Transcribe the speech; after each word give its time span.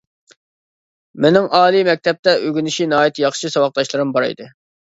مېنىڭ 1.25 1.45
ئالىي 1.59 1.85
مەكتەپتە 1.89 2.35
ئۆگىنىشى 2.47 2.91
ناھايىتى 2.95 3.27
ياخشى 3.27 3.55
ساۋاقداشلىرىم 3.59 4.17
بار 4.19 4.31
ئىدى. 4.31 4.53